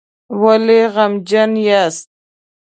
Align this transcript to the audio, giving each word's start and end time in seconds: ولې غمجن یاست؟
ولې 0.41 0.79
غمجن 0.93 1.51
یاست؟ 1.67 2.07